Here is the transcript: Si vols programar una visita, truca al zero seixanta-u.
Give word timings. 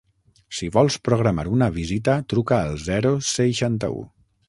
Si 0.59 0.69
vols 0.77 0.97
programar 1.09 1.45
una 1.59 1.69
visita, 1.77 2.17
truca 2.35 2.61
al 2.71 2.77
zero 2.89 3.15
seixanta-u. 3.37 4.05